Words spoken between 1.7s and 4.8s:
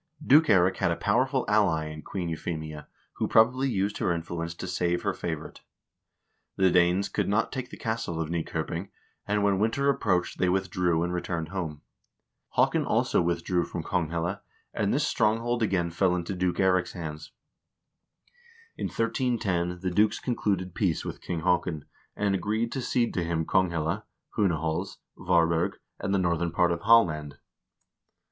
in Queen Euphemia, who probably used her influence to